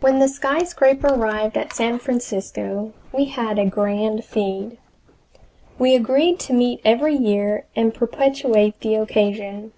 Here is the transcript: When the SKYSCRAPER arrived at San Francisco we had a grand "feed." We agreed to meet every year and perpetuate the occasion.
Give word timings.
When 0.00 0.18
the 0.18 0.28
SKYSCRAPER 0.28 1.08
arrived 1.08 1.58
at 1.58 1.70
San 1.74 1.98
Francisco 1.98 2.94
we 3.12 3.26
had 3.26 3.58
a 3.58 3.66
grand 3.66 4.24
"feed." 4.24 4.78
We 5.78 5.94
agreed 5.94 6.40
to 6.40 6.54
meet 6.54 6.80
every 6.86 7.14
year 7.16 7.66
and 7.76 7.92
perpetuate 7.92 8.80
the 8.80 8.94
occasion. 8.94 9.74